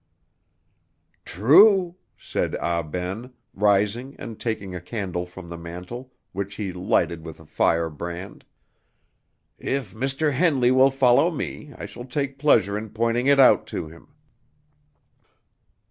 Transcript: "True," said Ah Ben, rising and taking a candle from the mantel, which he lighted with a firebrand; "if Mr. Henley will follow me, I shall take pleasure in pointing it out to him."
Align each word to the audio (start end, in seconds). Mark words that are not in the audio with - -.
"True," 1.25 1.95
said 2.17 2.57
Ah 2.59 2.81
Ben, 2.81 3.33
rising 3.53 4.15
and 4.17 4.39
taking 4.39 4.73
a 4.73 4.81
candle 4.81 5.27
from 5.27 5.47
the 5.47 5.59
mantel, 5.59 6.11
which 6.31 6.55
he 6.55 6.73
lighted 6.73 7.23
with 7.23 7.39
a 7.39 7.45
firebrand; 7.45 8.43
"if 9.59 9.93
Mr. 9.93 10.33
Henley 10.33 10.71
will 10.71 10.89
follow 10.89 11.29
me, 11.29 11.71
I 11.77 11.85
shall 11.85 12.05
take 12.05 12.39
pleasure 12.39 12.75
in 12.79 12.89
pointing 12.89 13.27
it 13.27 13.39
out 13.39 13.67
to 13.67 13.89
him." 13.89 14.07